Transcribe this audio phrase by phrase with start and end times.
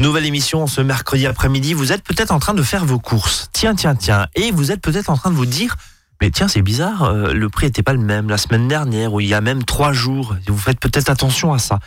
[0.00, 1.72] Nouvelle émission ce mercredi après-midi.
[1.72, 3.48] Vous êtes peut-être en train de faire vos courses.
[3.52, 4.26] Tiens, tiens, tiens.
[4.34, 5.76] Et vous êtes peut-être en train de vous dire,
[6.20, 9.20] mais tiens, c'est bizarre, euh, le prix n'était pas le même la semaine dernière ou
[9.20, 10.36] il y a même trois jours.
[10.46, 11.80] Vous faites peut-être attention à ça.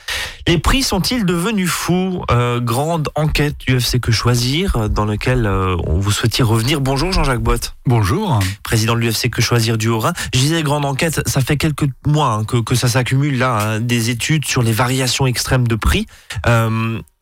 [0.48, 2.24] Les prix sont-ils devenus fous?
[2.30, 6.82] Euh, Grande enquête UFC Que Choisir euh, dans lequel on vous souhaitait revenir.
[6.82, 7.76] Bonjour Jean-Jacques Boite.
[7.86, 8.40] Bonjour.
[8.64, 10.14] Président de l'UFC Que Choisir du Haut-Rhin.
[10.34, 13.80] Je disais grande enquête, ça fait quelques mois hein, que, que, ça s'accumule là, hein,
[13.80, 16.06] des études sur les variations extrêmes de prix.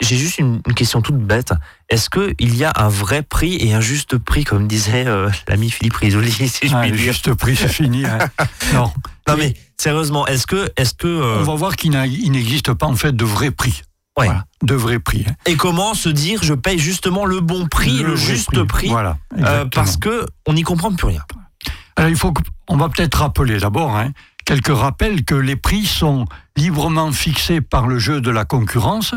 [0.01, 1.53] J'ai juste une, une, question toute bête.
[1.89, 5.69] Est-ce qu'il y a un vrai prix et un juste prix, comme disait euh, l'ami
[5.69, 8.05] Philippe Risoli si je ah, Le juste prix, c'est fini.
[8.05, 8.17] Hein.
[8.73, 8.91] non.
[9.27, 11.39] non, mais sérieusement, est-ce que, est-ce que euh...
[11.39, 13.83] on va voir qu'il n'existe pas en fait de vrai prix.
[14.17, 14.27] Ouais.
[14.27, 15.25] Voilà, de vrai prix.
[15.27, 15.33] Hein.
[15.45, 18.87] Et comment se dire je paye justement le bon prix, le, le juste prix, prix
[18.87, 21.21] voilà, euh, parce que on n'y comprend plus rien.
[21.97, 22.33] Alors il faut
[22.69, 24.11] on va peut-être rappeler d'abord hein,
[24.45, 29.13] quelques rappels que les prix sont librement fixés par le jeu de la concurrence.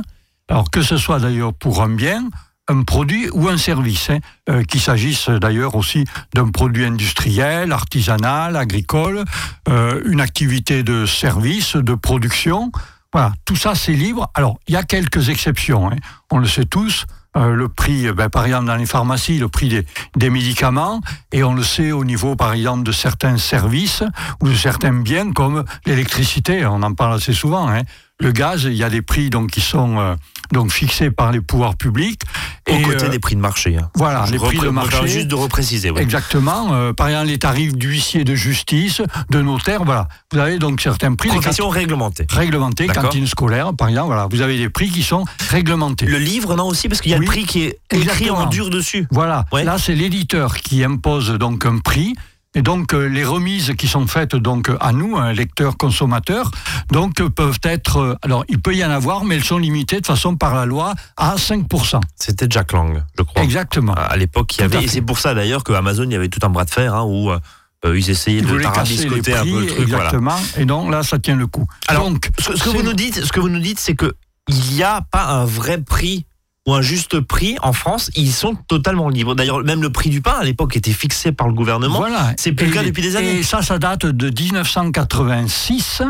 [0.48, 2.29] Alors que ce soit d'ailleurs pour un bien,
[2.69, 4.19] un produit ou un service, hein,
[4.49, 9.25] euh, qu'il s'agisse d'ailleurs aussi d'un produit industriel, artisanal, agricole,
[9.69, 12.70] euh, une activité de service, de production.
[13.12, 14.31] Voilà, tout ça c'est libre.
[14.34, 15.97] Alors, il y a quelques exceptions, hein.
[16.31, 17.07] on le sait tous.
[17.37, 21.45] Euh, le prix, ben, par exemple dans les pharmacies, le prix des, des, médicaments, et
[21.45, 24.03] on le sait au niveau, par exemple, de certains services
[24.42, 27.69] ou de certains biens comme l'électricité, on en parle assez souvent.
[27.69, 27.83] Hein.
[28.19, 30.17] Le gaz, il y a des prix donc qui sont euh,
[30.53, 32.23] donc fixés par les pouvoirs publics.
[32.71, 33.77] Aux côtés euh, des prix de marché.
[33.77, 33.91] Hein.
[33.95, 35.07] Voilà, les prix de marché.
[35.07, 35.91] Juste de repréciser.
[35.91, 36.01] Oui.
[36.01, 36.73] Exactement.
[36.73, 40.09] Euh, par exemple, les tarifs d'huissier de justice, de notaire, voilà.
[40.33, 41.29] Vous avez donc certains prix.
[41.29, 42.27] Profession réglementée.
[42.31, 44.29] Réglementée, cantine scolaire, par exemple, voilà.
[44.31, 46.07] Vous avez des prix qui sont réglementés.
[46.07, 48.39] Le livre, non aussi, parce qu'il y a oui, le prix qui est écrit exactement.
[48.39, 49.07] en dur dessus.
[49.11, 49.47] Voilà.
[49.53, 49.65] Ouais.
[49.65, 52.15] Là, c'est l'éditeur qui impose donc un prix.
[52.55, 56.51] Et donc euh, les remises qui sont faites donc à nous, un lecteur consommateur,
[56.91, 60.07] donc peuvent être euh, alors il peut y en avoir mais elles sont limitées de
[60.07, 63.43] façon par la loi à 5% C'était Jack Lang, je crois.
[63.43, 63.93] Exactement.
[63.93, 66.29] À l'époque, il y avait et c'est pour ça d'ailleurs que Amazon il y avait
[66.29, 67.39] tout un bras de fer hein, où euh,
[67.85, 69.81] ils essayaient Ils de tarabiscoter les un prix, peu le truc.
[69.83, 70.31] exactement.
[70.37, 70.63] Voilà.
[70.63, 71.67] Et donc là, ça tient le coup.
[71.87, 74.14] Alors, donc, ce, ce que vous nous dites, ce que vous nous dites, c'est que
[74.48, 76.25] il n'y a pas un vrai prix
[76.68, 78.11] ou un juste prix en France.
[78.14, 79.34] Ils sont totalement libres.
[79.34, 81.98] D'ailleurs, même le prix du pain à l'époque était fixé par le gouvernement.
[81.98, 82.34] Voilà.
[82.36, 83.39] C'est plus le cas depuis des années.
[83.39, 86.02] Et ça, ça date de 1986.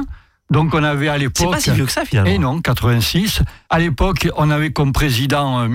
[0.51, 1.53] Donc on avait à C'est l'époque.
[1.53, 2.31] pas si vieux que ça finalement.
[2.31, 3.43] Et non, 86.
[3.71, 5.69] À l'époque, on avait comme président euh.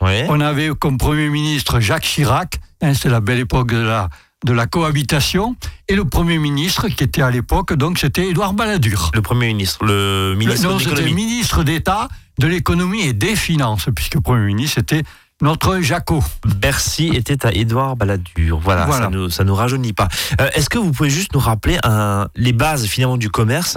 [0.00, 0.26] Ouais.
[0.28, 4.10] On avait comme Premier ministre Jacques Chirac, hein, c'est la belle époque de la,
[4.46, 5.56] de la cohabitation,
[5.88, 9.10] et le Premier ministre qui était à l'époque, donc c'était Édouard Balladur.
[9.12, 11.12] Le Premier ministre, le ministre Le- non, de l'économie.
[11.14, 12.08] ministre d'État
[12.38, 15.02] de l'économie et des finances, puisque le Premier ministre c'était
[15.42, 16.22] notre Jaco.
[16.46, 18.58] Bercy était à Édouard Balladur.
[18.60, 19.04] Voilà, Voilà.
[19.06, 20.08] ça nous ça nous rajeunit pas.
[20.40, 23.76] Euh, Est-ce que vous pouvez juste nous rappeler un, les bases finalement du commerce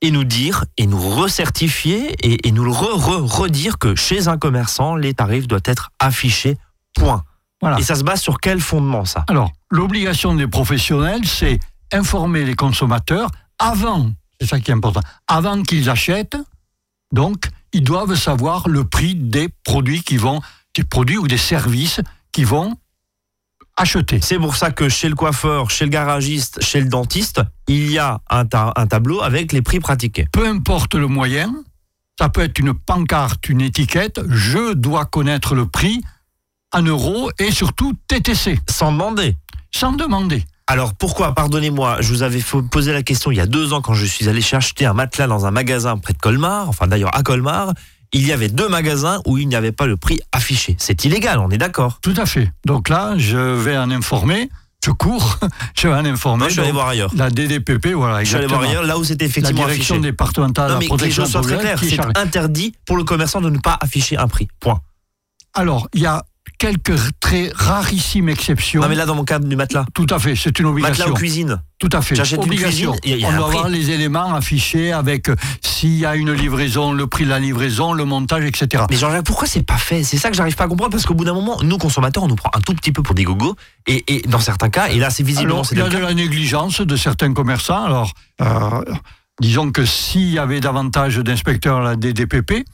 [0.00, 4.28] et nous dire et nous recertifier et, et nous le re, re- redire que chez
[4.28, 6.56] un commerçant les tarifs doivent être affichés.
[6.94, 7.24] Point.
[7.62, 7.78] Voilà.
[7.78, 9.24] Et ça se base sur quel fondement ça?
[9.28, 11.60] Alors, l'obligation des professionnels, c'est
[11.92, 16.36] informer les consommateurs avant, c'est ça qui est important, avant qu'ils achètent.
[17.12, 20.40] Donc, ils doivent savoir le prix des produits qui vont,
[20.74, 22.00] des produits ou des services
[22.32, 22.74] qui vont
[23.76, 24.20] acheter.
[24.20, 27.98] C'est pour ça que chez le coiffeur, chez le garagiste, chez le dentiste, il y
[27.98, 30.26] a un, ta- un tableau avec les prix pratiqués.
[30.32, 31.54] Peu importe le moyen,
[32.18, 36.02] ça peut être une pancarte, une étiquette, je dois connaître le prix
[36.72, 39.36] en euros et surtout TTC, Sans demander.
[39.74, 40.44] sans demander.
[40.66, 42.40] Alors pourquoi, pardonnez-moi, je vous avais
[42.70, 45.26] posé la question il y a deux ans quand je suis allé acheter un matelas
[45.26, 47.72] dans un magasin près de Colmar, enfin d'ailleurs à Colmar,
[48.12, 50.76] il y avait deux magasins où il n'y avait pas le prix affiché.
[50.78, 51.98] C'est illégal, on est d'accord.
[52.00, 52.50] Tout à fait.
[52.64, 54.50] Donc là, je vais en informer,
[54.84, 55.38] je cours,
[55.76, 56.48] je vais en informer.
[56.48, 57.10] Je allé Donc, voir ailleurs.
[57.16, 58.58] La DDPP, voilà, Je suis allé exactement.
[58.60, 60.10] voir ailleurs, là où c'était La effectivement direction affiché.
[60.10, 63.04] départementale de Non la mais que les protection choses très claires, c'est interdit pour le
[63.04, 64.48] commerçant de ne pas afficher un prix.
[64.60, 64.80] Point.
[65.54, 66.22] Alors, il y a
[66.62, 68.80] quelques très rarissimes exceptions.
[68.82, 69.84] Non mais là dans mon cas du matelas.
[69.94, 71.10] Tout à fait, c'est une Matelas obligation.
[71.10, 71.62] ou cuisine.
[71.80, 72.14] Tout à fait.
[72.14, 72.92] J'achète une obligation.
[72.92, 76.32] cuisine, y a- On doit avoir les éléments affichés avec euh, s'il y a une
[76.32, 78.84] livraison, le prix de la livraison, le montage, etc.
[78.88, 80.04] Mais Jean-Jacques, pourquoi c'est pas fait?
[80.04, 82.28] C'est ça que j'arrive pas à comprendre parce qu'au bout d'un moment, nous consommateurs, on
[82.28, 83.56] nous prend un tout petit peu pour des gogos
[83.88, 86.14] et, et dans certains cas, et là c'est visiblement Alors, il y a de la
[86.14, 87.84] négligence de certains commerçants.
[87.84, 88.84] Alors, euh,
[89.40, 92.64] disons que s'il y avait davantage d'inspecteurs à la DDPP,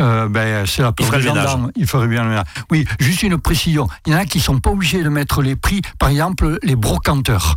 [0.00, 1.70] euh, ben, c'est la ferait des gendarmes.
[1.76, 2.46] Il ferait bien le ménage.
[2.70, 3.88] Oui, juste une précision.
[4.06, 5.82] Il y en a qui sont pas obligés de mettre les prix.
[5.98, 7.56] Par exemple, les brocanteurs.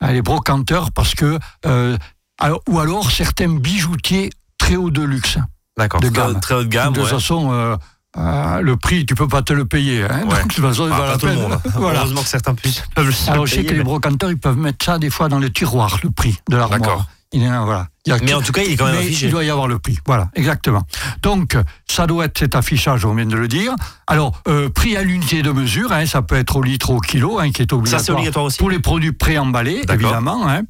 [0.00, 1.38] Ah, Les brocanteurs parce que...
[1.66, 1.96] euh,
[2.38, 5.38] alors- ou alors certains bijoutiers très haut de luxe.
[5.78, 6.00] D'accord.
[6.00, 6.40] de Très, gamme.
[6.40, 6.92] très haut de gamme.
[6.92, 7.14] de toute ouais.
[7.14, 7.76] façon, euh,
[8.16, 10.04] euh, le prix, tu peux pas te le payer.
[10.04, 10.40] Hein, Ouais.
[10.40, 11.52] donc, de toute façon, il Ah, va la tout le monde.
[11.52, 11.60] hein.
[11.76, 12.00] Voilà.
[12.00, 14.84] Heureusement que certains puissent, peuvent Alors, le je sais que les brocanteurs, ils peuvent mettre
[14.84, 17.06] ça des fois dans le tiroir, le prix de l'armoire.
[17.34, 17.88] Il est là, voilà.
[18.06, 19.26] Il y a Mais en tout cas, il est quand même affiché.
[19.26, 19.98] Il doit y avoir le prix.
[20.06, 20.82] Voilà, exactement.
[21.22, 21.56] Donc,
[21.90, 23.74] ça doit être cet affichage, on vient de le dire.
[24.06, 27.40] Alors, euh, prix à l'unité de mesure, hein, ça peut être au litre, au kilo,
[27.40, 28.04] hein, qui est obligatoire.
[28.06, 30.48] Ça, obligatoire aussi Pour les produits préemballés, évidemment.
[30.48, 30.62] hein.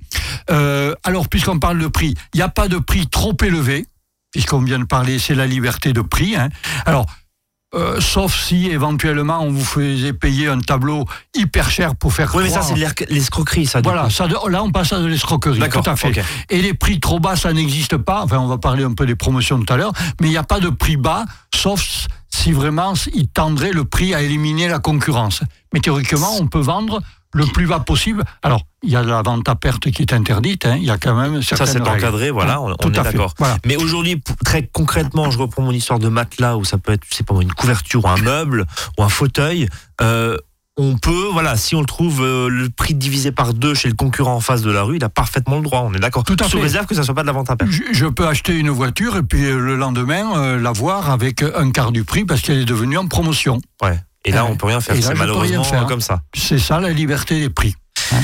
[0.51, 3.87] Euh, alors, puisqu'on parle de prix, il n'y a pas de prix trop élevé,
[4.33, 6.37] puisqu'on vient de parler, c'est la liberté de prix.
[6.37, 6.49] hein.
[6.87, 7.05] Alors,
[7.75, 11.05] euh, sauf si éventuellement on vous faisait payer un tableau
[11.35, 13.81] hyper cher pour faire Oui, mais ça, c'est de l'escro- l'escroquerie, ça.
[13.83, 16.23] voilà, ça, là on passe à de l'escroquerie, tout à fait.
[16.51, 18.23] Et les prix trop bas, ça n'existe pas.
[18.23, 20.43] Enfin, on va parler un peu des promotions tout à l'heure, mais il n'y a
[20.45, 21.25] pas de prix bas,
[21.55, 25.43] sauf si vraiment il tendrait le prix à éliminer la concurrence.
[25.73, 27.01] Mais théoriquement, on peut vendre
[27.35, 28.25] le plus bas possible.
[28.43, 30.67] Alors, il y a la vente à perte qui est interdite.
[30.67, 30.77] hein.
[30.77, 32.05] Il y a quand même Ça, certaines c'est règles.
[32.07, 33.13] encadré, voilà, on, tout on est à fait.
[33.13, 33.35] d'accord.
[33.39, 33.57] Voilà.
[33.67, 37.25] Mais aujourd'hui, très concrètement, je reprends mon histoire de matelas, où ça peut être, sais
[37.25, 38.65] pas, une couverture, ou un meuble,
[38.99, 39.69] ou un fauteuil.
[40.01, 40.37] euh,
[40.77, 43.95] on peut, voilà, si on le trouve euh, le prix divisé par deux chez le
[43.95, 46.25] concurrent en face de la rue, il a parfaitement le droit, on est d'accord.
[46.25, 46.65] Tout à Sous fait.
[46.65, 47.71] réserve que ça soit pas de la vente à perte.
[47.71, 51.45] Je, je peux acheter une voiture et puis euh, le lendemain euh, la voir avec
[51.45, 53.61] un quart du prix parce qu'elle est devenue en promotion.
[53.85, 54.01] Ouais.
[54.25, 54.51] Et là, Ouais.
[54.53, 54.97] on peut rien faire.
[55.01, 55.87] C'est malheureusement faire.
[55.87, 56.21] comme ça.
[56.35, 57.75] C'est ça la liberté des prix.
[58.13, 58.21] hein.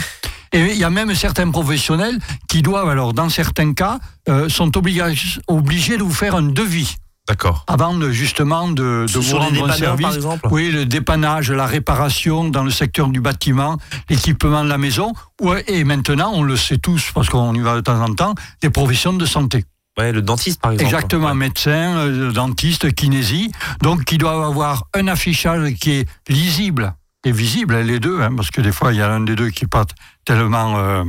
[0.52, 2.18] Et il y a même certains professionnels
[2.48, 3.98] qui doivent, alors dans certains cas,
[4.28, 6.96] euh, sont obligés, de vous faire un devis
[7.28, 7.64] D'accord.
[7.68, 10.06] avant de, justement de, de vous rendre un service.
[10.06, 13.76] par exemple Oui, le dépannage, la réparation dans le secteur du bâtiment,
[14.08, 15.12] l'équipement de la maison.
[15.40, 18.34] Ouais, et maintenant, on le sait tous parce qu'on y va de temps en temps,
[18.60, 19.64] des professions de santé.
[20.00, 20.92] Ouais, le dentiste, par exemple.
[20.94, 21.34] Exactement, Ouais.
[21.34, 23.52] médecin, euh, dentiste, kinésie.
[23.82, 26.94] Donc, qui doivent avoir un affichage qui est lisible
[27.24, 29.36] et visible, hein, les deux, hein, parce que des fois, il y a un des
[29.36, 29.84] deux qui n'est pas
[30.24, 31.04] tellement euh,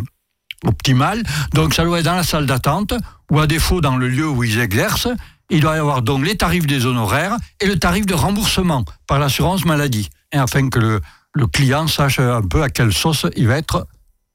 [0.65, 1.23] optimal.
[1.53, 2.93] Donc, ça doit être dans la salle d'attente
[3.31, 5.07] ou à défaut dans le lieu où ils exercent.
[5.49, 9.19] Il doit y avoir donc les tarifs des honoraires et le tarif de remboursement par
[9.19, 11.01] l'assurance maladie, hein, afin que le,
[11.33, 13.85] le client sache un peu à quelle sauce il va être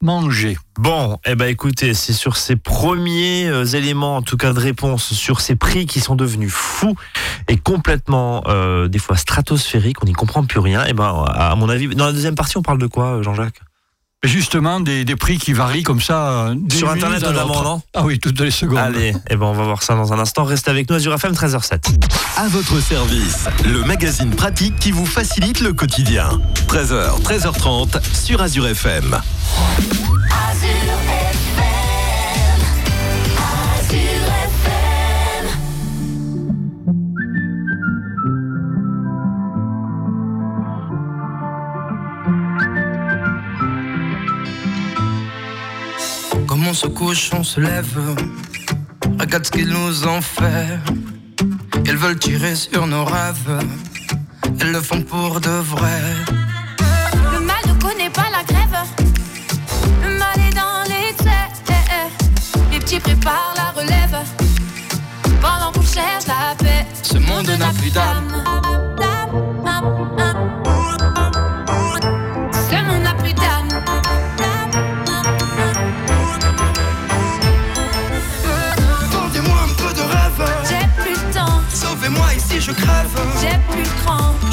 [0.03, 0.57] mangé.
[0.79, 5.13] Bon, eh ben écoutez, c'est sur ces premiers euh, éléments, en tout cas de réponse,
[5.15, 6.97] sur ces prix qui sont devenus fous
[7.49, 10.85] et complètement, euh, des fois stratosphériques, on n'y comprend plus rien.
[10.85, 13.61] Et ben, à mon avis, dans la deuxième partie, on parle de quoi, euh, Jean-Jacques?
[14.25, 16.47] Justement, des, des prix qui varient comme ça.
[16.49, 17.47] euh, Sur Internet à l'autre.
[17.47, 18.79] notamment, non Ah oui, toutes les secondes.
[18.79, 20.43] Allez, eh ben on va voir ça dans un instant.
[20.45, 22.05] Restez avec nous, Azure FM 13h07.
[22.37, 26.41] À votre service, le magazine pratique qui vous facilite le quotidien.
[26.69, 29.15] 13h, 13h30 sur Azure FM.
[30.51, 31.06] Azure
[46.77, 47.99] se couche, on se lève.
[49.19, 50.79] Regarde ce qu'ils nous ont fait.
[51.87, 53.59] Elles veulent tirer sur nos rêves.
[54.61, 56.03] Elles le font pour de vrai.
[57.33, 58.79] Le mal ne connaît pas la grève.
[60.05, 61.55] Le mal est dans les traits.
[62.71, 64.19] Les petits préparent la relève.
[65.41, 66.87] Pendant qu'on cherche la paix.
[67.03, 68.45] Ce monde n'a plus d'âme.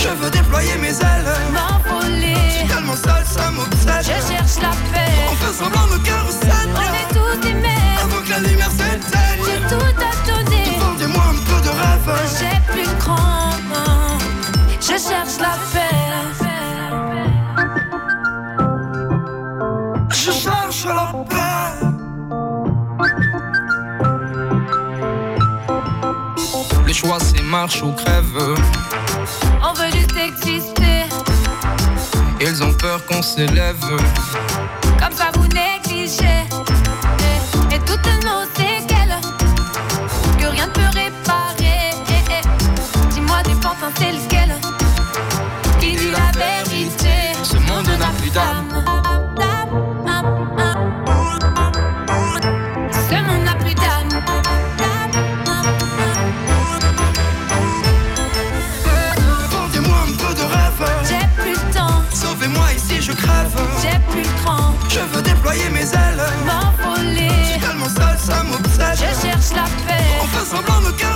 [0.03, 1.33] Je veux déployer mes ailes.
[1.53, 2.67] M'envoler.
[2.67, 4.01] Tellement seul, ça m'obsède.
[4.03, 5.13] Je cherche la paix.
[5.31, 7.69] On fait semblant de cœur On est tous aimés.
[8.03, 9.69] Avant que la lumière J'ai s'éteigne.
[9.69, 10.77] tout à donner.
[10.77, 12.11] Vendez-moi un peu de rêve.
[12.37, 13.49] J'ai plus le cran.
[14.81, 15.95] Je cherche la paix.
[20.09, 21.87] Je cherche la paix.
[26.85, 28.55] Le choix c'est marche ou crève.
[33.01, 34.82] Qu'on s'élève.
[64.93, 66.21] Je veux déployer mes ailes.
[66.45, 67.59] M'envoler.
[67.59, 68.95] Tellement seul, ça m'obsède.
[68.95, 70.03] Je cherche la paix.
[70.21, 71.12] On fait semblant de cœur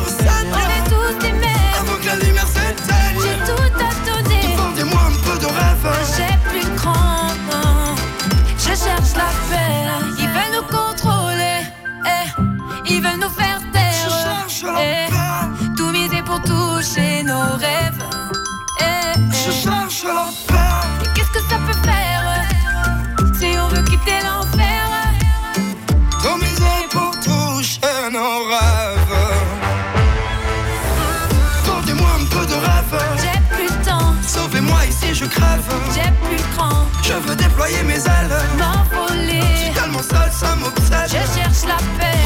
[41.10, 42.17] Je cherche la paix.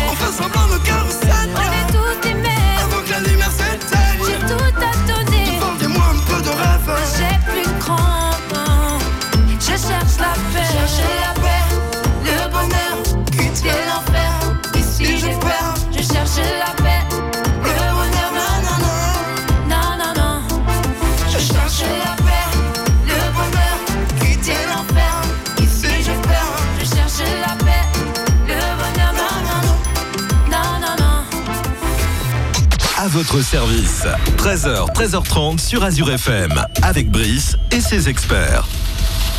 [33.08, 34.06] Votre service.
[34.38, 36.52] 13h, 13h30 sur Azure FM,
[36.84, 38.68] avec Brice et ses experts.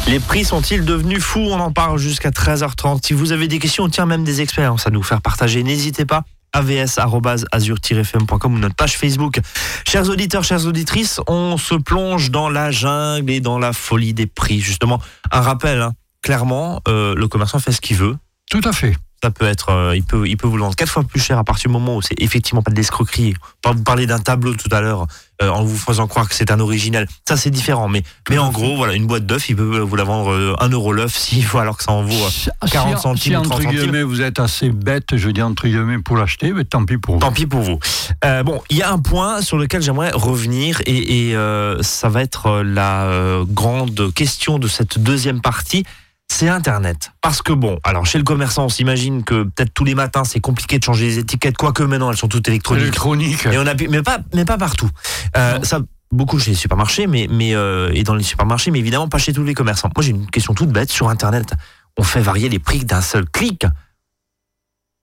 [0.09, 1.47] Les prix sont-ils devenus fous?
[1.51, 3.07] On en parle jusqu'à 13h30.
[3.07, 6.25] Si vous avez des questions, tiens même des expériences à nous faire partager, n'hésitez pas
[6.53, 9.41] avs.azur-fm.com ou notre page Facebook.
[9.87, 14.27] Chers auditeurs, chères auditrices, on se plonge dans la jungle et dans la folie des
[14.27, 14.61] prix.
[14.61, 15.01] Justement,
[15.31, 15.93] un rappel, hein.
[16.21, 18.17] clairement, euh, le commerçant fait ce qu'il veut.
[18.51, 18.95] Tout à fait.
[19.23, 21.39] Ça peut être, euh, il peut, il peut vous le vendre quatre fois plus cher
[21.39, 23.35] à partir du moment où c'est effectivement pas de l'escroquerie.
[23.65, 25.07] Vous parlez d'un tableau tout à l'heure
[25.41, 27.07] euh, en vous faisant croire que c'est un original.
[27.29, 30.03] Ça c'est différent, mais mais en gros voilà une boîte d'œufs, il peut vous la
[30.03, 33.03] vendre euh, un euro l'œuf s'il faut alors que ça en vaut Si- 40 si,
[33.03, 33.79] centimes si, 30 entre centimes.
[33.81, 37.15] guillemets, vous êtes assez bête, je dis entre guillemets, pour l'acheter, mais tant pis pour
[37.15, 37.21] vous.
[37.21, 37.79] Tant pis pour vous.
[38.25, 42.09] Euh, bon, il y a un point sur lequel j'aimerais revenir et, et, euh, ça
[42.09, 45.85] va être euh, la euh, grande question de cette deuxième partie.
[46.33, 47.13] C'est Internet.
[47.21, 50.41] Parce que bon, alors chez le commerçant, on s'imagine que peut-être tous les matins c'est
[50.41, 52.85] compliqué de changer les étiquettes, quoique maintenant elles sont toutes électroniques.
[52.85, 53.45] Électronique.
[53.47, 54.89] Et on appuie, mais pas, mais pas partout.
[55.37, 59.09] Euh, ça, beaucoup chez les supermarchés, mais, mais euh, et dans les supermarchés, mais évidemment
[59.09, 59.91] pas chez tous les commerçants.
[59.95, 61.53] Moi, j'ai une question toute bête sur Internet.
[61.99, 63.67] On fait varier les prix d'un seul clic.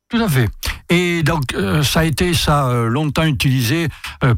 [0.09, 0.50] Tout à fait.
[0.89, 3.88] Et donc, euh, ça a été ça longtemps utilisé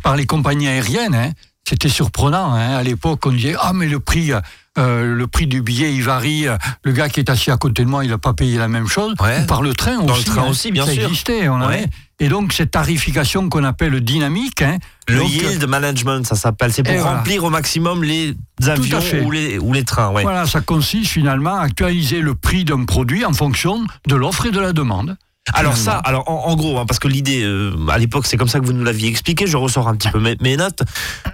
[0.04, 1.16] par les compagnies aériennes.
[1.16, 1.32] hein.
[1.68, 2.54] C'était surprenant.
[2.54, 2.76] hein.
[2.78, 4.32] À l'époque, on disait ah mais le prix,
[4.78, 6.46] euh, le prix du billet, il varie.
[6.84, 8.88] Le gars qui est assis à côté de moi, il n'a pas payé la même
[8.88, 9.14] chose.
[9.22, 9.46] Ouais.
[9.46, 10.26] Par le train Dans aussi.
[10.26, 10.50] le train hein.
[10.50, 11.04] aussi, bien ça sûr.
[11.04, 11.48] existait.
[11.50, 11.86] On avait.
[12.20, 14.62] Et donc cette tarification qu'on appelle dynamique.
[14.62, 14.78] hein,
[15.08, 16.72] Le donc, yield management, ça s'appelle.
[16.74, 17.18] C'est pour voilà.
[17.18, 18.36] remplir au maximum les
[18.68, 20.10] avions ou les, ou les trains.
[20.12, 20.22] Ouais.
[20.24, 24.52] Voilà, ça consiste finalement à actualiser le prix d'un produit en fonction de l'offre et
[24.52, 25.16] de la demande.
[25.54, 28.48] Alors ça, alors en, en gros, hein, parce que l'idée, euh, à l'époque, c'est comme
[28.48, 29.48] ça que vous nous l'aviez expliqué.
[29.48, 30.84] Je ressors un petit peu mes, mes notes.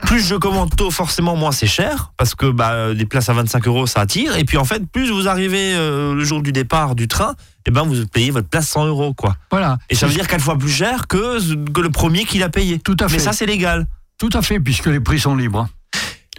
[0.03, 3.67] Plus je commande tôt, forcément, moins c'est cher, parce que bah, des places à 25
[3.67, 4.37] euros, ça attire.
[4.37, 7.35] Et puis en fait, plus vous arrivez euh, le jour du départ du train,
[7.65, 9.35] et ben vous payez votre place 100 euros, quoi.
[9.51, 9.77] Voilà.
[9.89, 12.79] Et ça veut dire quatre fois plus cher que, que le premier qui l'a payé.
[12.79, 13.17] Tout à fait.
[13.17, 13.87] Mais ça, c'est légal.
[14.17, 15.67] Tout à fait, puisque les prix sont libres.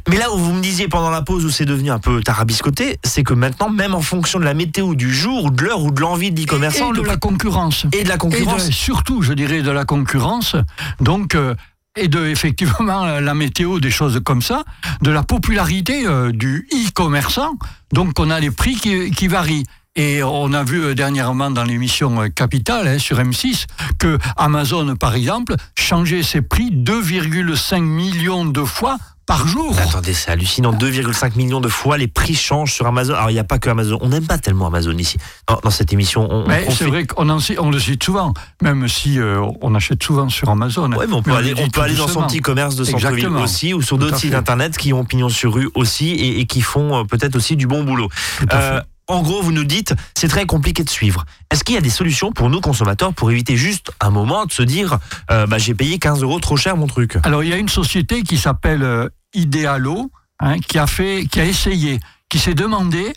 [0.09, 2.99] Mais là où vous me disiez pendant la pause où c'est devenu un peu tarabiscoté,
[3.05, 5.91] c'est que maintenant, même en fonction de la météo du jour, ou de l'heure, ou
[5.91, 7.85] de l'envie de l'e-commerçant, et de le- la concurrence.
[7.93, 8.67] et de la Et concurrence.
[8.67, 10.57] de- surtout, je dirais, de la concurrence.
[11.01, 11.55] Donc, euh,
[11.97, 14.65] et de effectivement la météo, des choses comme ça,
[15.03, 17.53] de la popularité euh, du e-commerçant.
[17.93, 19.65] Donc, on a les prix qui, qui varient.
[19.97, 23.67] Et on a vu euh, dernièrement dans l'émission Capital hein, sur M6
[23.99, 28.97] que Amazon, par exemple, changeait ses prix 2,5 millions de fois
[29.29, 29.77] par jour.
[29.79, 30.73] Attendez, c'est hallucinant.
[30.73, 33.15] 2,5 millions de fois les prix changent sur Amazon.
[33.15, 33.99] Alors, il n'y a pas que Amazon.
[34.01, 35.19] On n'aime pas tellement Amazon ici.
[35.47, 38.33] Dans, dans cette émission, on, on Mais c'est vrai qu'on on le cite souvent,
[38.63, 40.91] même si euh, on achète souvent sur Amazon.
[40.93, 42.75] Ouais, mais on peut le aller, dit on tout peut aller dans son petit commerce
[42.75, 43.43] de centre-ville Exactement.
[43.43, 46.63] aussi, ou sur d'autres sites internet qui ont pignon sur rue aussi et, et qui
[46.63, 48.09] font euh, peut-être aussi du bon boulot.
[48.39, 48.81] Tout à Euh.
[49.09, 51.25] En gros, vous nous dites, c'est très compliqué de suivre.
[51.51, 54.53] Est-ce qu'il y a des solutions pour nous consommateurs pour éviter juste un moment de
[54.53, 54.99] se dire,
[55.31, 57.17] euh, bah, j'ai payé 15 euros trop cher mon truc?
[57.25, 60.11] Alors il y a une société qui s'appelle euh, Idealo,
[60.41, 63.13] hein, qui a fait, qui a essayé, qui s'est demandé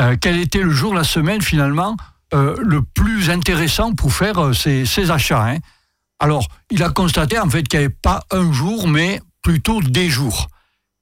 [0.00, 1.96] euh, quel était le jour, la semaine finalement
[2.34, 5.50] le plus intéressant pour faire ses, ses achats.
[5.50, 5.58] hein.
[6.18, 10.08] Alors il a constaté en fait qu'il n'y avait pas un jour, mais plutôt des
[10.08, 10.48] jours.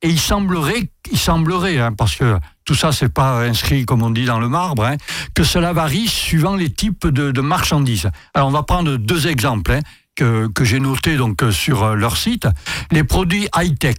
[0.03, 4.11] Et il semblerait, il semblerait, hein, parce que tout ça c'est pas inscrit comme on
[4.11, 4.97] dit dans le marbre, hein,
[5.35, 8.11] que cela varie suivant les types de, marchandises.
[8.33, 9.73] Alors on va prendre deux exemples.
[9.73, 9.81] hein,
[10.17, 12.47] que, que j'ai notés donc euh, sur euh, leur site,
[12.91, 13.97] les produits high-tech,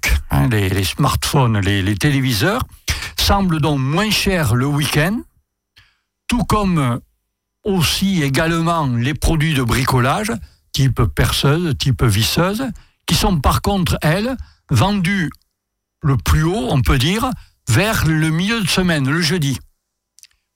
[0.52, 2.62] les, smartphones, les, les téléviseurs,
[3.18, 5.22] semblent donc moins chers le week-end,
[6.28, 7.00] tout comme
[7.64, 10.32] aussi également les produits de bricolage,
[10.74, 12.66] type perceuse, type visseuse,
[13.06, 14.36] qui sont par contre, elles,
[14.70, 15.30] vendus
[16.02, 17.30] le plus haut, on peut dire,
[17.70, 19.60] vers le milieu de semaine, le jeudi.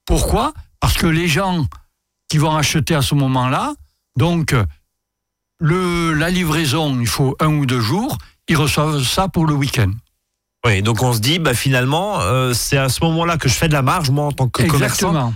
[0.06, 0.54] Pourquoi?
[0.80, 1.66] Parce que les gens
[2.30, 3.74] qui vont acheter à ce moment-là,
[4.18, 4.56] donc
[5.60, 9.92] le, la livraison, il faut un ou deux jours, ils reçoivent ça pour le week-end.
[10.66, 13.68] Oui, donc on se dit, bah, finalement, euh, c'est à ce moment-là que je fais
[13.68, 15.34] de la marge, moi, en tant que commerçant.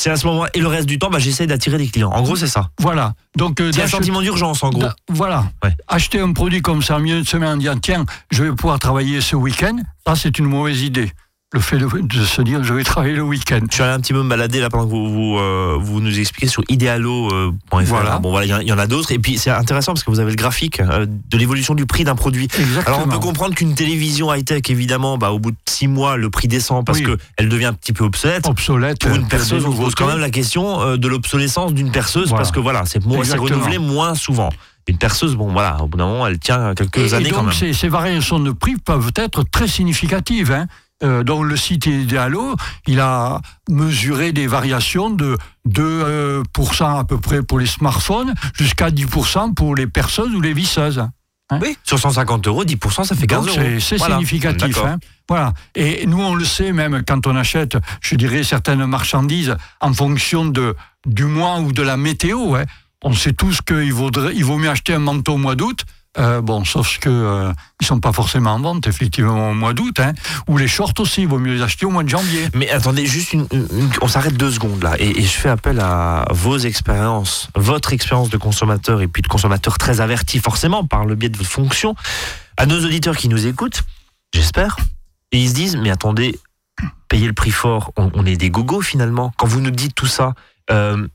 [0.00, 2.10] C'est à ce moment Et le reste du temps, bah, j'essaie d'attirer des clients.
[2.10, 2.70] En gros, c'est ça.
[2.78, 3.12] Voilà.
[3.36, 4.88] Donc, euh, C'est un sentiment d'urgence, en gros.
[5.10, 5.44] Voilà.
[5.62, 5.76] Ouais.
[5.88, 9.20] Acheter un produit comme ça milieu de semaine en disant tiens, je vais pouvoir travailler
[9.20, 9.76] ce week-end,
[10.06, 11.12] ça c'est une mauvaise idée.
[11.52, 13.58] Le fait de, de se dire je vais travailler le week-end.
[13.68, 16.00] Je suis allé un petit peu me balader là pendant que vous, vous, euh, vous
[16.00, 17.52] nous expliquez sur idealo.fr.
[17.86, 18.18] Voilà.
[18.20, 19.10] Bon, voilà, il y en- il y, en a d'autres.
[19.10, 22.04] Et puis, c'est intéressant parce que vous avez le graphique euh, de l'évolution du prix
[22.04, 22.44] d'un produit.
[22.56, 22.96] Exactement.
[22.98, 26.30] Alors, on peut comprendre qu'une télévision high-tech, évidemment, bah, au bout de six mois, le
[26.30, 27.04] prix descend parce Oui.
[27.04, 28.46] que elle devient un petit peu obsolète.
[28.46, 29.00] obsolète.
[29.00, 29.94] Pour une euh, perceuse, on pose nouveautés.
[29.98, 32.36] quand même la question euh, de l'obsolescence d'une perceuse Voilà.
[32.42, 34.50] parce que voilà, c'est renouvelé moins souvent.
[34.86, 37.38] Une perceuse, bon voilà, au bout d'un moment, elle tient quelques Et, et années quand
[37.38, 37.54] donc même.
[37.54, 40.52] ces, ces variations de prix peuvent être très significatives.
[40.52, 40.66] Hein.
[41.02, 45.36] Euh, donc le site Idealo, il a mesuré des variations de
[45.68, 50.98] 2% à peu près pour les smartphones jusqu'à 10% pour les perceuses ou les visseuses.
[51.52, 53.80] Hein Oui, sur 150 euros, 10%, ça fait 15 Donc euros.
[53.80, 54.14] c'est Voilà.
[54.16, 54.78] significatif.
[54.84, 54.98] Hein.
[55.28, 55.52] Voilà.
[55.74, 60.44] Et nous, on le sait même quand on achète, je dirais, certaines marchandises en fonction
[60.44, 60.76] de,
[61.06, 62.54] du mois ou de la météo.
[62.54, 62.64] hein.
[63.02, 65.84] On sait tous qu'il vaut mieux acheter un manteau au mois d'août.
[66.18, 70.00] Euh, bon, sauf que euh, ils sont pas forcément en vente effectivement au mois d'août,
[70.00, 70.12] hein.
[70.48, 72.48] ou les shorts aussi, il vaut mieux les acheter au mois de janvier.
[72.54, 73.36] Mais attendez, juste
[74.02, 78.38] on s'arrête deux secondes là, et, je fais appel à vos expériences, votre expérience de
[78.38, 81.94] consommateur et puis de consommateur très averti forcément par le biais de votre fonction,
[82.56, 83.84] à nos auditeurs qui nous écoutent,
[84.34, 84.78] j'espère,
[85.30, 86.36] et ils se disent mais attendez,
[87.08, 89.32] payer le prix fort, on, on est des gogos finalement.
[89.36, 90.34] Quand vous nous dites tout ça,
[90.70, 91.06] euh,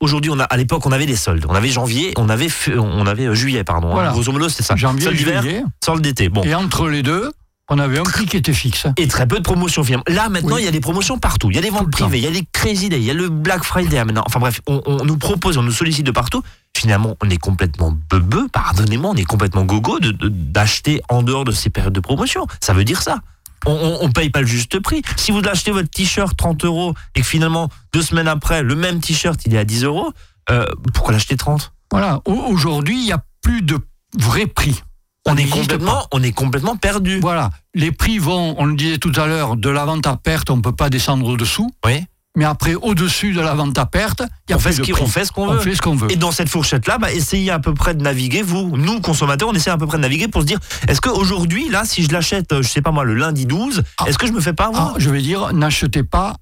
[0.00, 3.06] aujourd'hui on a, à l'époque on avait des soldes, on avait janvier, on avait, on
[3.06, 3.94] avait euh, juillet pardon, hein.
[3.94, 4.10] Voilà.
[4.12, 5.62] grosso modo c'est ça, Janvier, solde d'hiver, juillet.
[5.84, 6.42] solde d'été, bon.
[6.42, 7.30] Et entre les deux,
[7.72, 8.86] on avait un prix qui était fixe.
[8.96, 10.02] Et très peu de promotions finalement.
[10.08, 10.62] Là maintenant, Oui.
[10.62, 11.50] il y a des promotions partout.
[11.50, 13.14] Il y a des ventes privées, il y a les Crazy Day, il y a
[13.14, 14.24] le Black Friday maintenant.
[14.26, 16.42] Enfin bref, on, on nous propose, on nous sollicite de partout.
[16.76, 21.44] Finalement, on est complètement beubeux, pardonnez-moi, on est complètement gogo de- de- d'acheter en dehors
[21.44, 22.46] de ces périodes de promotion.
[22.60, 23.18] Ça veut dire ça.
[23.66, 25.02] On, on paye pas le juste prix.
[25.16, 29.00] Si vous achetez votre t-shirt 30 euros et que finalement, deux semaines après, le même
[29.00, 30.12] t-shirt, il est à 10 euros,
[30.50, 32.20] euh, pourquoi l'acheter 30 Voilà.
[32.24, 33.78] Au- Aujourd'hui, il n'y a plus de
[34.18, 34.82] vrai prix.
[35.26, 37.20] on est, complètement, on est complètement perdu.
[37.20, 40.50] Voilà, les prix vont, on le disait tout à l'heure, de la vente à perte,
[40.50, 41.70] on ne peut pas descendre au-dessous.
[41.84, 42.04] Oui.
[42.36, 45.06] Mais après, au-dessus de la vente à perte, il y a On fait, ce on
[45.06, 45.60] fait qu'on On veut.
[45.60, 46.12] fait ce qu'on veut.
[46.12, 49.52] Et dans cette fourchette-là, bah, essayez à peu près de naviguer, vous, nous, consommateurs, on
[49.52, 52.52] essaie à peu près de naviguer pour se dire, est-ce qu'aujourd'hui, là, si je l'achète,
[52.52, 54.04] euh, je sais pas moi, le lundi 12, Ah.
[54.06, 56.36] est-ce que je me fais pas avoir Ah, je vais dire, n'achetez pas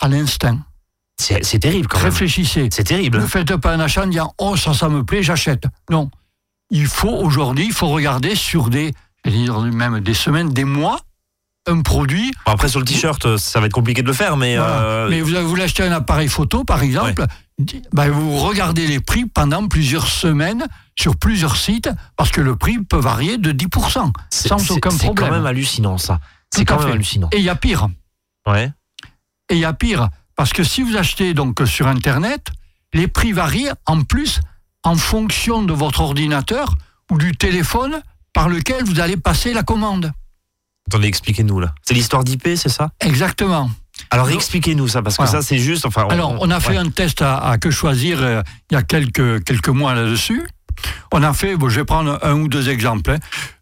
[0.00, 0.58] à l'instinct.
[1.18, 2.06] C'est c'est terrible quand même.
[2.06, 2.68] Réfléchissez.
[2.70, 3.18] C'est terrible.
[3.20, 5.64] Ne faites pas un achat en disant Oh, ça, ça me plaît, j'achète.
[5.90, 6.10] Non.
[6.70, 8.92] Il faut aujourd'hui, il faut regarder sur des,
[9.24, 10.98] je vais dire même des semaines, des mois,
[11.66, 12.32] un produit.
[12.44, 14.56] Après, sur le t-shirt, euh, ça va être compliqué de le faire, mais...
[14.56, 14.82] Voilà.
[14.82, 17.24] euh, Mais vous, vous voulez acheter un appareil photo, par exemple,
[17.92, 20.66] ben, vous regardez les prix pendant plusieurs semaines
[20.98, 25.06] sur plusieurs sites, parce que le prix peut varier de 10%, c'est- sans aucun C'est
[25.08, 25.32] quand problème.
[25.34, 26.20] même hallucinant, ça.
[26.54, 26.92] C'est quand même fait.
[26.92, 27.28] hallucinant.
[27.32, 27.88] Et il y a pire.
[28.46, 28.70] Ouais.
[29.50, 32.48] Et il y a pire, parce que si vous achetez donc sur Internet,
[32.94, 34.40] les prix varient en plus
[34.84, 36.74] en fonction de votre ordinateur
[37.10, 38.00] ou du téléphone
[38.32, 40.12] par lequel vous allez passer la commande.
[40.88, 41.74] Attendez, expliquez-nous, là.
[41.82, 42.90] C'est l'histoire d'IP, c'est ça?
[43.00, 43.70] Exactement.
[44.10, 45.40] Alors, expliquez-nous ça, parce que Voilà.
[45.40, 45.86] ça, c'est juste...
[45.86, 46.76] Enfin, Alors, on a fait ouais.
[46.76, 50.46] un test à, à Que Choisir euh, il y a quelques, quelques mois là-dessus.
[51.12, 53.12] On a fait, bon, je vais prendre un ou deux exemples.
[53.12, 53.18] hein.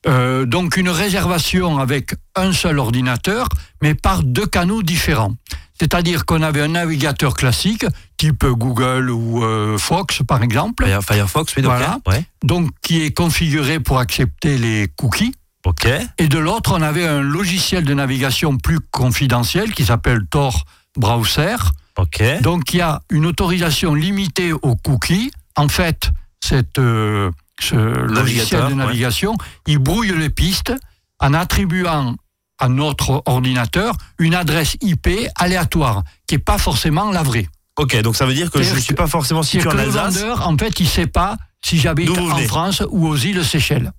[0.06, 3.48] Euh, donc, une réservation avec un seul ordinateur,
[3.82, 5.34] mais par deux canaux différents.
[5.78, 11.54] C'est-à-dire qu'on avait un navigateur classique, type Google ou euh, Fox, par exemple, Fire- Firefox,
[11.56, 11.98] oui, donc, Voilà.
[12.06, 12.24] ouais.
[12.44, 15.34] donc qui est configuré pour accepter les cookies.
[15.64, 15.88] Ok.
[16.18, 20.64] Et de l'autre, on avait un logiciel de navigation plus confidentiel qui s'appelle Tor
[20.96, 21.56] Browser.
[21.96, 22.22] Ok.
[22.42, 25.30] Donc il y a une autorisation limitée aux cookies.
[25.56, 26.10] En fait,
[26.42, 28.74] cette, euh, ce logiciel de ouais.
[28.74, 30.72] navigation, il brouille les pistes
[31.20, 32.16] en attribuant
[32.58, 37.48] à notre ordinateur une adresse IP aléatoire, qui n'est pas forcément la vraie.
[37.76, 39.82] Ok, donc ça veut dire que je ne suis pas forcément situé en que le
[39.84, 40.18] Alsace.
[40.18, 42.36] vendeur, en fait, il ne sait pas si j'habite en.
[42.46, 43.92] France ou aux îles Seychelles,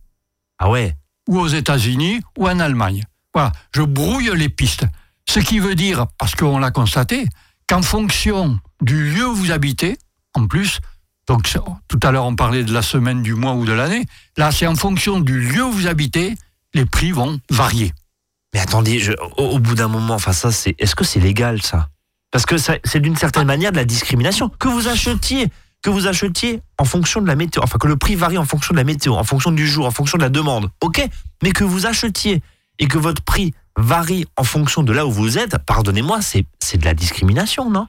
[0.59, 0.95] Ah ouais.
[1.27, 3.03] Ou aux États-Unis, ou en Allemagne.
[3.33, 4.85] Voilà, je brouille les pistes.
[5.27, 7.25] Ce qui veut dire, parce qu'on l'a constaté,
[7.67, 9.97] qu'en fonction du lieu où vous habitez,
[10.35, 10.79] en plus,
[11.27, 11.51] donc
[11.87, 14.05] tout à l'heure on parlait de la semaine, du mois ou de l'année,
[14.37, 16.35] là c'est en fonction du lieu où vous habitez,
[16.73, 17.91] les prix vont varier.
[18.53, 21.61] Mais attendez, je- au, au bout d'un moment, enfin ça, c'est, est-ce que c'est légal
[21.61, 21.89] ça?
[22.31, 24.49] Parce que ça- c'est d'une certaine manière de la discrimination.
[24.49, 25.47] Que vous achetiez,
[25.85, 28.73] que vous achetiez en fonction de la météo, enfin que le prix varie en fonction
[28.73, 30.71] de la météo, en fonction du jour, en fonction de la demande.
[30.81, 31.07] Ok,
[31.43, 32.41] mais que vous achetiez
[32.79, 36.85] et que votre prix varie en fonction de là où vous êtes, pardonnez-moi, c'est, de
[36.85, 37.85] la discrimination, non?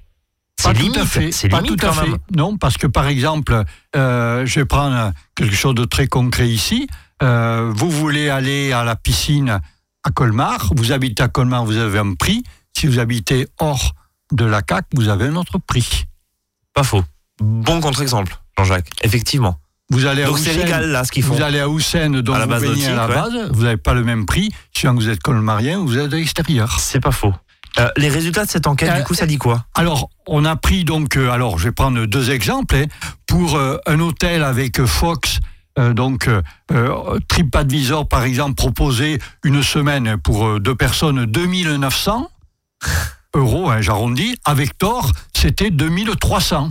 [0.60, 1.32] C'est tout limite, à fait.
[1.32, 2.10] c'est pas tout à fait.
[2.36, 3.64] Non, parce que par exemple,
[3.96, 6.88] euh, je vais prendre quelque chose de très concret ici.
[7.22, 9.58] Euh, vous voulez aller à la piscine
[10.04, 12.42] à Colmar, vous habitez à Colmar, vous avez un prix.
[12.76, 13.94] Si vous habitez hors
[14.32, 16.04] de la CAC, vous avez un autre prix.
[16.74, 17.02] Pas faux.
[17.40, 18.88] Bon contre-exemple, Jean-Jacques.
[19.02, 19.58] Effectivement.
[19.90, 21.34] Vous allez à Donc c'est légal là ce qu'ils font.
[21.34, 23.76] Vous allez à Houssen, donc À la vous base baignez à la base, vous n'avez
[23.76, 24.50] pas le même prix.
[24.76, 26.80] Si vous êtes colmarien, vous êtes à l'extérieur.
[26.80, 27.32] C'est pas faux.
[27.78, 29.66] Euh, les résultats de cette enquête, Euh, du coup, ça dit quoi?
[29.74, 32.86] Alors, on a pris donc, euh, alors je vais prendre deux exemples, hein,
[33.26, 35.38] pour euh, un hôtel avec euh, Fox,
[35.78, 36.40] euh, donc euh,
[36.72, 42.30] euh, TripAdvisor par exemple proposait une semaine pour euh, deux personnes 2900
[43.34, 46.70] euros, hein, j'arrondis, avec Tor c'était 2300.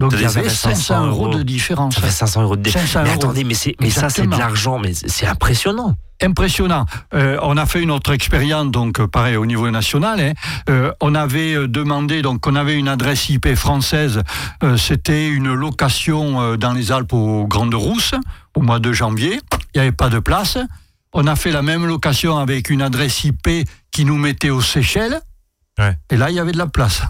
[0.00, 1.94] Donc il y Ça avait fait 500 500 euros de différence.
[1.94, 5.26] Ça fait 500 euros de 500 Mais attendez, mais, ça, c'est de l'argent, mais c'est
[5.26, 5.94] impressionnant.
[6.20, 6.84] impressionnant.
[7.14, 10.18] Euh, on a fait une autre expérience, donc euh, pareil au niveau national.
[10.20, 10.32] hein.
[10.68, 14.22] Euh, on avait demandé, donc on avait une adresse IP française.
[14.64, 18.14] euh, C'était une location euh, dans les Alpes aux Grandes Rousses,
[18.56, 19.38] au mois de janvier.
[19.74, 20.58] Il n'y avait pas de place.
[21.12, 23.48] On a fait la même location avec une adresse IP
[23.92, 25.20] qui nous mettait aux Seychelles.
[25.78, 25.96] Ouais.
[26.10, 27.02] Et là, il y avait de la place.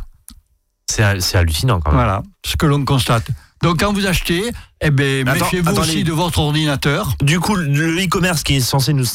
[0.91, 2.01] C'est c'est hallucinant quand même.
[2.01, 3.27] Voilà ce que l'on constate.
[3.63, 7.15] Donc quand vous achetez, eh ben, méfiez-vous aussi de votre ordinateur.
[7.23, 9.07] Du coup, le e-commerce qui est censé nous,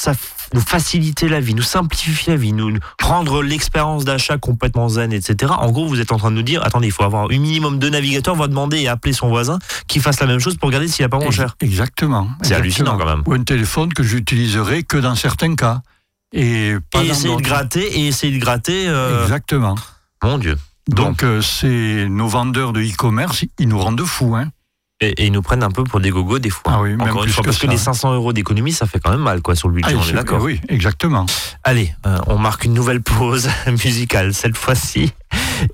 [0.65, 5.53] faciliter la vie, nous simplifier la vie, nous rendre l'expérience d'achat complètement zen, etc.
[5.55, 7.77] En gros, vous êtes en train de nous dire, attendez, il faut avoir un minimum
[7.77, 10.67] de navigateurs, on va demander et appeler son voisin qui fasse la même chose pour
[10.67, 11.55] regarder s'il n'y a pas moins cher.
[11.59, 12.27] Exactement.
[12.41, 12.97] C'est hallucinant, exactement.
[12.97, 13.23] quand même.
[13.27, 15.81] Ou un téléphone que j'utiliserai que dans certains cas.
[16.33, 18.87] Et pas Et dans essayer de gratter, et essayer de gratter.
[18.87, 19.75] euh, Exactement.
[20.23, 20.57] Mon Dieu.
[20.95, 24.35] Donc, euh, c'est nos vendeurs de e-commerce, ils nous rendent fous.
[24.35, 24.49] Hein.
[25.01, 26.73] Et, et ils nous prennent un peu pour des gogos des fois.
[26.75, 29.11] Ah oui, Encore une fois, que parce que les 500 euros d'économie, ça fait quand
[29.11, 30.41] même mal quoi sur le budget, Ah, on est d'accord.
[30.41, 31.25] Oui, exactement.
[31.63, 35.13] Allez, euh, on marque une nouvelle pause musicale cette fois-ci.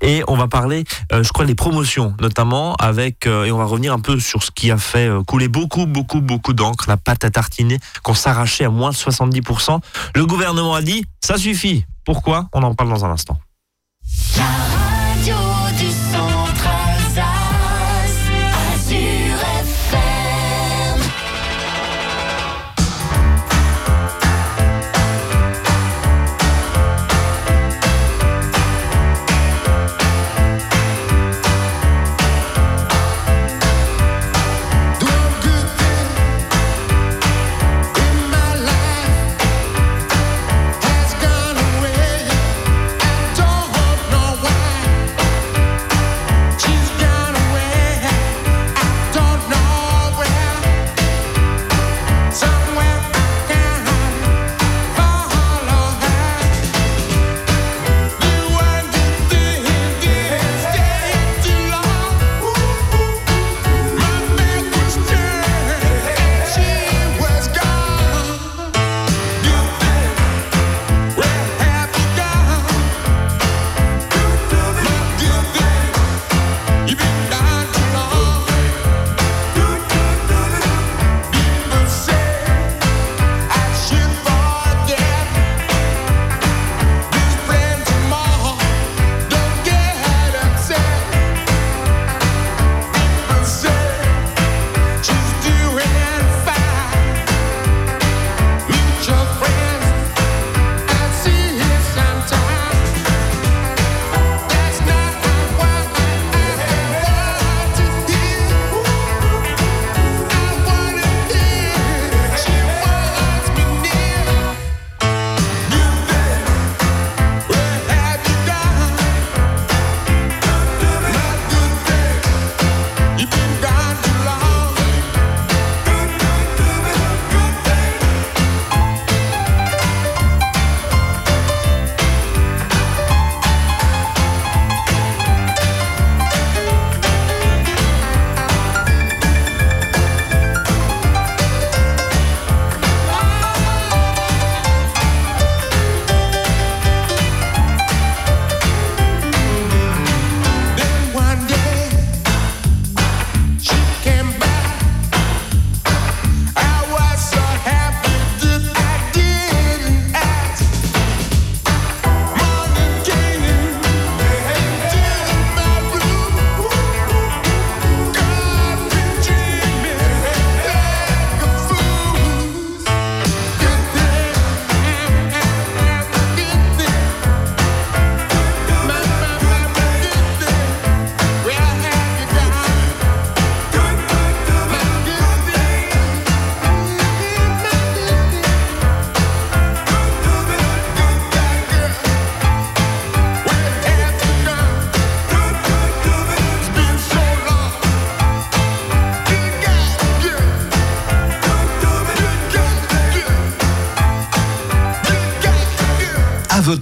[0.00, 3.64] Et on va parler, euh, je crois, des promotions, notamment avec, euh, et on va
[3.64, 6.96] revenir un peu sur ce qui a fait euh, couler beaucoup, beaucoup, beaucoup d'encre, la
[6.96, 9.80] pâte à tartiner, qu'on s'arrachait à moins de 70%.
[10.14, 11.84] Le gouvernement a dit, ça suffit.
[12.04, 12.48] Pourquoi?
[12.52, 13.38] On en parle dans un instant.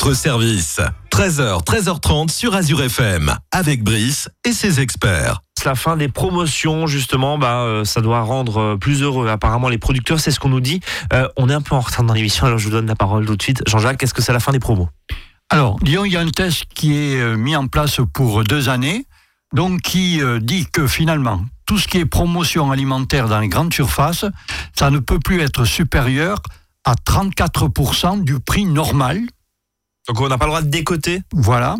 [0.04, 0.80] Votre service.
[1.10, 3.34] 13h, 13h30 sur Azure FM.
[3.50, 5.40] Avec Brice et ses experts.
[5.56, 9.28] C'est la fin des promotions, justement, bah, euh, ça doit rendre euh, plus heureux.
[9.28, 10.80] Apparemment, les producteurs, c'est ce qu'on nous dit.
[11.12, 13.24] Euh, on est un peu en retard dans l'émission, alors je vous donne la parole
[13.24, 13.62] tout de suite.
[13.66, 14.88] Jean-Jacques, est-ce que c'est la fin des promos?
[15.48, 19.06] Alors, disons, il y a un test qui est mis en place pour deux années,
[19.54, 23.72] donc qui euh, dit que finalement, tout ce qui est promotion alimentaire dans les grandes
[23.72, 24.26] surfaces,
[24.76, 26.42] ça ne peut plus être supérieur
[26.84, 29.20] à 34% du prix normal.
[30.08, 31.76] Donc on n'a pas le droit de décoter Voilà.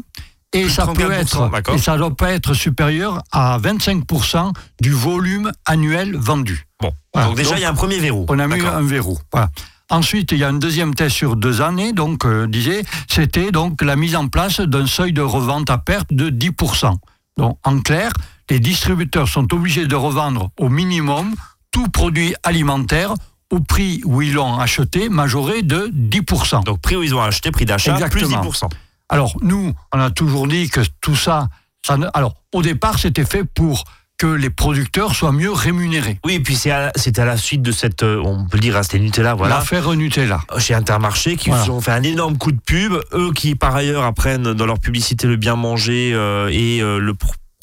[0.52, 1.12] Et ça peut 34%,
[1.58, 6.68] être, et ça doit pas être supérieur à 25% du volume annuel vendu.
[6.80, 7.28] Bon, Voilà.
[7.28, 8.24] Donc déjà, Donc, il y a un premier verrou.
[8.28, 9.18] on a mis un verrou.
[9.32, 9.50] Voilà.
[9.90, 13.82] Ensuite, il y a un deuxième test sur deux années, donc euh, disait, c'était donc
[13.82, 16.94] la mise en place d'un seuil de revente à perte de 10%.
[17.36, 18.12] Donc en clair,
[18.48, 21.34] les distributeurs sont obligés de revendre au minimum
[21.72, 23.14] tout produit alimentaire
[23.54, 26.64] au prix où ils l'ont acheté, majoré de 10%.
[26.64, 28.42] Donc prix où ils ont acheté, prix d'achat, plus Exactement.
[28.50, 28.68] 10%.
[29.08, 31.48] Alors, nous, on a toujours dit que tout ça,
[31.86, 33.84] ça ne- alors, au départ, c'était fait pour
[34.16, 36.18] que les producteurs soient mieux rémunérés.
[36.24, 39.00] Oui, et puis c'est à- à la suite de cette, euh, on peut dire, c'était
[39.00, 39.56] Nutella, voilà.
[39.56, 40.40] L'affaire Nutella.
[40.58, 41.64] chez Intermarché qui Voilà.
[41.64, 42.94] se sont fait un énorme coup de pub.
[43.12, 47.12] Eux qui par ailleurs apprennent dans leur publicité le bien manger euh, et euh, le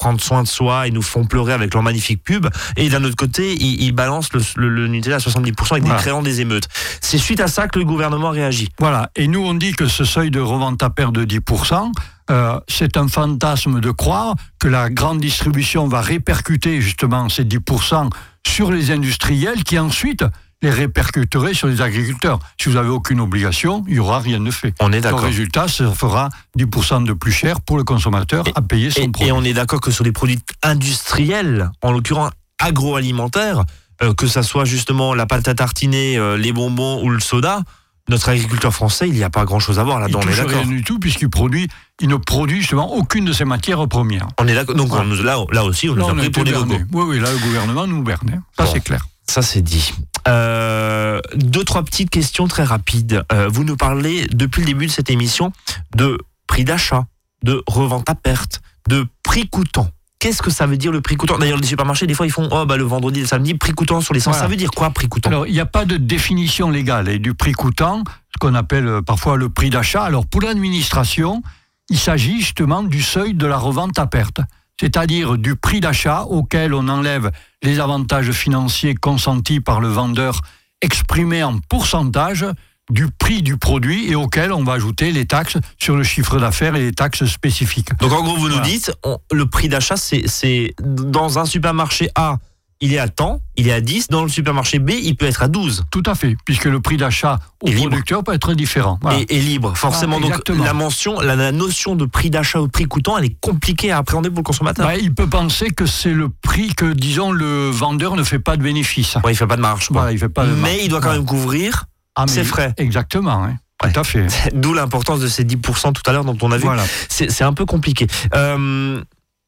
[0.02, 2.48] prendre soin de soi et nous font pleurer avec leur magnifique pub.
[2.76, 5.30] Et d'un autre côté, ils, ils balancent le, le- le Nutella à 70%
[5.70, 5.96] avec Voilà.
[5.96, 6.66] des créants des émeutes.
[7.00, 8.68] C'est suite à ça que le gouvernement réagit.
[8.80, 9.10] Voilà.
[9.14, 11.92] Et nous, on dit que ce seuil de revente à perte de 10%,
[12.32, 18.10] euh, c'est un fantasme de croire que la grande distribution va répercuter justement ces 10%
[18.44, 20.24] sur les industriels qui ensuite
[20.62, 22.38] les répercuteraient sur les agriculteurs.
[22.60, 24.74] Si vous n'avez aucune obligation, il n'y aura rien de fait.
[24.80, 25.20] On est d'accord.
[25.20, 29.28] résultat, ça fera 10% de plus cher pour le consommateur à payer son Et, produit.
[29.28, 33.64] et on est d'accord que sur les produits industriels, en l'occurrence agroalimentaires,
[34.02, 37.62] euh, que ça soit justement la pâte à tartiner, euh, les bonbons ou le soda,
[38.08, 40.20] notre agriculteur français, il n'y a pas grand-chose à voir Il là-dedans.
[40.20, 40.62] On est touche d'accord.
[40.62, 41.68] rien du tout puisqu'il produit,
[42.00, 44.26] il ne produit justement aucune de ces matières premières.
[44.40, 44.74] On est d'accord.
[44.74, 46.52] Donc on là, là aussi, on Là, nous a on pris pour des.
[46.54, 48.42] Oui, oui, là, le gouvernement nous berne.
[48.56, 48.70] Ça, Bon.
[48.72, 49.06] c'est clair.
[49.32, 49.94] Ça, c'est dit.
[50.28, 53.24] Euh, deux, trois petites questions très rapides.
[53.32, 55.52] Euh, vous nous parlez, depuis le début de cette émission,
[55.96, 57.06] de prix d'achat,
[57.42, 59.88] de revente à perte, de prix coûtant.
[60.18, 61.38] Qu'est-ce que ça veut dire le prix coûtant?
[61.38, 63.72] D'ailleurs, les supermarchés, des fois, ils font oh, bah, le vendredi et le samedi, prix
[63.72, 64.34] coûtant sur l'essence.
[64.34, 64.42] Voilà.
[64.42, 65.30] Ça veut dire quoi, prix coûtant?
[65.30, 68.86] Alors, il n'y a pas de définition légale et du prix coûtant, ce qu'on appelle
[68.86, 70.02] euh, parfois le prix d'achat.
[70.02, 71.42] Alors, pour l'administration,
[71.88, 74.42] il s'agit justement du seuil de la revente à perte,
[74.82, 77.30] c'est-à-dire du prix d'achat auquel on enlève
[77.62, 80.40] les avantages financiers consentis par le vendeur
[80.80, 82.44] exprimés en pourcentage
[82.90, 86.74] du prix du produit et auquel on va ajouter les taxes sur le chiffre d'affaires
[86.74, 87.96] et les taxes spécifiques.
[88.00, 92.38] Donc, en gros, vous nous dites, on- le prix d'achat, c'est dans un supermarché A,
[92.82, 94.08] il est à tant, il est à 10.
[94.08, 95.84] Dans le supermarché B, il peut être à 12.
[95.90, 97.88] Tout à fait, puisque le prix d'achat au Et libre.
[97.88, 98.98] producteur peut être différent.
[99.00, 99.20] Voilà.
[99.20, 99.74] et, et libre.
[99.76, 103.24] Forcément, Ah, donc la mention, la, la notion de prix d'achat ou prix coûtant, elle
[103.24, 104.86] est compliquée à appréhender pour le consommateur.
[104.86, 108.56] Bah, il peut penser que c'est le prix que, disons, le vendeur ne fait pas
[108.58, 109.16] de bénéfice.
[109.24, 109.86] Ouais, il fait pas de marge.
[109.90, 110.76] Voilà, il fait pas de Mais marge.
[110.82, 111.84] il doit quand même couvrir,
[112.16, 112.74] Ah, mais ses frais.
[112.76, 113.54] Exactement, hein.
[113.84, 113.92] Ouais.
[113.92, 114.26] tout à fait.
[114.54, 116.62] d'où l'importance de ces 10% tout à l'heure dont on a vu.
[116.64, 116.84] Voilà.
[117.08, 118.06] C'est c'est un peu compliqué.
[118.34, 119.00] Euh,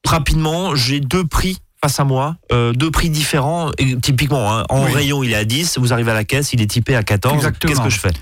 [0.06, 3.70] rapidement, j'ai deux prix face à moi, euh, deux prix différents.
[3.76, 4.92] Et typiquement, hein, en Oui.
[4.92, 7.34] rayon, il est à 10, vous arrivez à la caisse, il est typé à 14.
[7.34, 7.70] Exactement.
[7.72, 8.12] Qu'est-ce que je fais?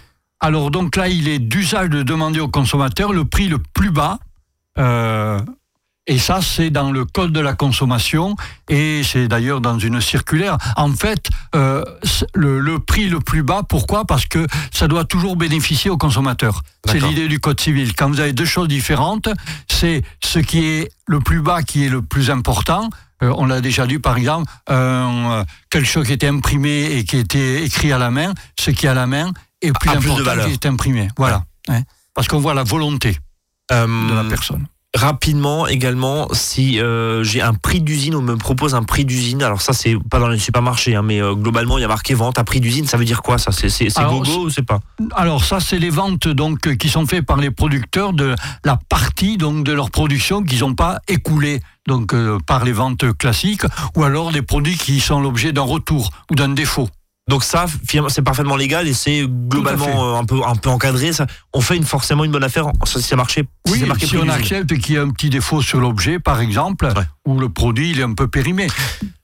[0.41, 4.19] Alors, donc là, il est d'usage de demander au consommateur le prix le plus bas.
[4.79, 5.39] euh,
[6.09, 8.35] et ça, c'est dans le code de la consommation
[8.69, 10.59] et c'est d'ailleurs dans une circulaire.
[10.77, 11.85] En fait, euh,
[12.35, 14.05] le, le prix le plus bas, pourquoi?
[14.05, 16.63] Parce que ça doit toujours bénéficier au consommateur.
[16.87, 17.95] C'est l'idée du code civil.
[17.95, 19.29] Quand vous avez deux choses différentes,
[19.69, 22.91] c'est ce qui est le plus bas qui est le plus important.
[23.23, 27.19] Euh, on l'a déjà dit, par exemple, euh, quelque chose qui était imprimé et qui
[27.19, 30.07] était écrit à la main, ce qui est à la main est plus A plus
[30.07, 30.47] de important valeur.
[30.47, 31.07] qui est imprimé.
[31.17, 31.45] Voilà.
[31.69, 31.83] Hein.
[32.13, 33.17] Parce qu'on voit la volonté
[33.71, 34.67] de la personne.
[34.95, 39.43] Rapidement également, si euh, j'ai un prix d'usine, on me propose un prix d'usine.
[39.43, 42.13] Alors ça, c'est pas dans les supermarchés, hein, mais euh, globalement, il y a marqué
[42.13, 42.87] vente à prix d'usine.
[42.87, 43.53] Ça veut dire quoi ça?
[43.53, 44.81] C'est c'est- gogo ou c'est pas?
[45.17, 48.35] Alors ça, c'est les ventes donc qui sont faites par les producteurs de
[48.67, 53.17] la partie donc de leur production qu'ils n'ont pas écoulée donc euh, par les ventes
[53.17, 53.65] classiques
[53.97, 56.89] ou alors des produits qui sont l'objet d'un retour ou d'un défaut.
[57.29, 61.13] Donc ça, finalement, c'est parfaitement légal et c'est globalement euh, un peu un peu encadré.
[61.13, 63.45] Ça, on fait une, forcément une bonne affaire si marqué.
[63.67, 66.41] si Oui, marqué si on accepte qu'il y ait un petit défaut sur l'objet, par
[66.41, 67.05] exemple, Ouais.
[67.27, 68.67] où le produit il est un peu périmé.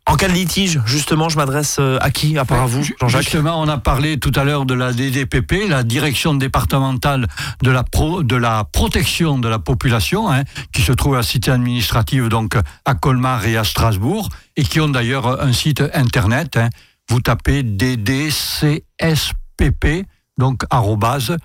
[0.06, 2.38] En cas de litige, justement, je m'adresse euh, à qui?
[2.38, 3.24] À part à vous, Jean-Jacques?
[3.24, 7.26] Justement, on a parlé tout à l'heure de la DDPP, la Direction départementale
[7.62, 11.22] de la, pro- de la protection de la population, hein, qui se trouve à la
[11.24, 12.54] cité administrative donc
[12.86, 16.56] à Colmar et à Strasbourg, et qui ont d'ailleurs un site internet.
[16.56, 16.70] hein.
[17.10, 18.86] Vous tapez DDCSPP,
[20.38, 21.36] donc arrobase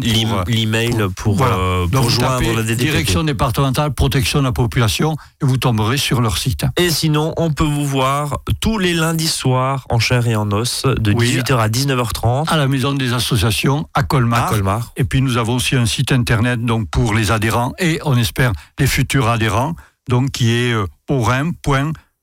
[0.00, 1.56] l'im- pour, euh, l'email pour, voilà.
[1.56, 2.90] euh, pour joindre tapez la DDPP.
[2.90, 6.64] Direction départementale protection de la population et vous tomberez sur leur site.
[6.78, 10.86] Et sinon, on peut vous voir tous les lundis soirs en chair et en os
[10.86, 11.36] de Oui.
[11.36, 14.46] 18h à 19h30 à la maison des associations à Colmar.
[14.46, 14.92] à Colmar.
[14.96, 18.52] Et puis nous avons aussi un site internet donc pour les adhérents et on espère
[18.78, 19.74] les futurs adhérents,
[20.08, 20.86] donc qui est euh,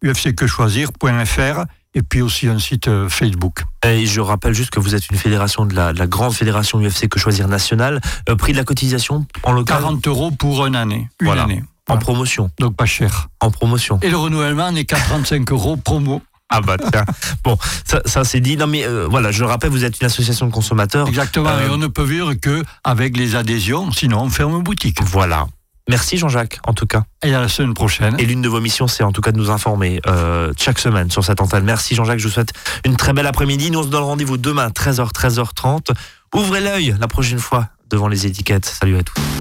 [0.04, 3.64] orin.ufcquechoisir.fr et puis aussi un site euh, Facebook.
[3.84, 6.80] Et je rappelle juste que vous êtes une fédération de la, de la grande fédération
[6.80, 8.00] UFC que choisir nationale.
[8.30, 9.80] Euh, prix de la cotisation en local.
[9.82, 11.10] 40 euros pour une année.
[11.20, 11.44] Une Voilà.
[11.44, 11.64] année.
[11.88, 12.52] En promotion.
[12.60, 13.30] donc pas cher.
[13.40, 14.00] En promotion.
[14.04, 16.22] Et le renouvellement n'est qu'à 35 euros promo.
[16.52, 17.04] Ah bah tiens.
[17.44, 18.58] Bon, ça, ça c'est dit.
[18.58, 21.08] Non mais euh, voilà, je le rappelle, vous êtes une association de consommateurs.
[21.08, 21.50] Exactement.
[21.50, 25.02] Euh, Et on ne peut vivre que avec les adhésions, sinon on ferme boutique.
[25.02, 25.48] Voilà.
[25.89, 27.04] Merci Jean-Jacques, en tout cas.
[27.23, 28.15] Et à la semaine prochaine.
[28.19, 31.10] Et l'une de vos missions, c'est en tout cas de nous informer euh, chaque semaine
[31.10, 31.63] sur cette antenne.
[31.63, 32.54] Merci Jean-Jacques, je vous souhaite
[32.86, 33.71] une très belle après-midi.
[33.71, 35.91] Nous on se donne rendez-vous demain, 13h, 13h30.
[36.36, 38.65] Ouvrez l'œil la prochaine fois devant les étiquettes.
[38.65, 39.39] Salut à tous.